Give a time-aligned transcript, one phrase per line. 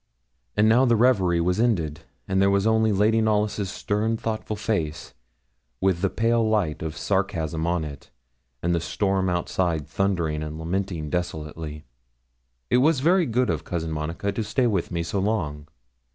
[0.57, 5.13] And now the reverie was ended; and there were only Lady Knollys' stern, thoughtful face,
[5.79, 8.09] with the pale light of sarcasm on it,
[8.63, 11.85] and the storm outside thundering and lamenting desolately.
[12.71, 15.67] It was very good of Cousin Monica to stay with me so long.